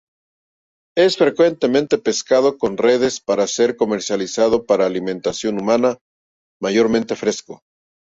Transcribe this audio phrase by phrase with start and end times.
[0.97, 5.99] Es frecuentemente pescado con redes para ser comercializado para alimentación humana,
[6.59, 7.61] mayormente fresco.